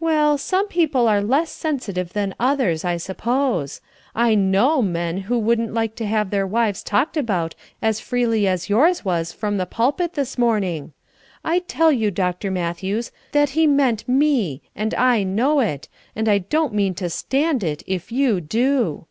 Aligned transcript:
"Well, 0.00 0.38
some 0.38 0.68
people 0.68 1.06
are 1.06 1.20
less 1.20 1.50
sensitive 1.52 2.14
than 2.14 2.34
others, 2.40 2.82
I 2.82 2.96
suppose. 2.96 3.82
I 4.14 4.34
know 4.34 4.80
men 4.80 5.18
who 5.28 5.38
wouldn't 5.38 5.74
like 5.74 5.94
to 5.96 6.06
have 6.06 6.30
their 6.30 6.46
wives 6.46 6.82
talked 6.82 7.14
about 7.14 7.54
as 7.82 8.00
freely 8.00 8.48
as 8.48 8.70
yours 8.70 9.04
was 9.04 9.34
from 9.34 9.58
the 9.58 9.66
pulpit 9.66 10.14
this 10.14 10.38
morning. 10.38 10.94
I 11.44 11.58
tell 11.58 11.92
you, 11.92 12.10
Dr. 12.10 12.50
Matthews, 12.50 13.12
that 13.32 13.50
he 13.50 13.66
meant 13.66 14.08
me, 14.08 14.62
and 14.74 14.94
I 14.94 15.24
know 15.24 15.60
it, 15.60 15.90
and 16.16 16.26
I 16.26 16.38
don't 16.38 16.72
mean 16.72 16.94
to 16.94 17.10
stand 17.10 17.62
it, 17.62 17.82
if 17.86 18.10
you 18.10 18.40
do." 18.40 19.04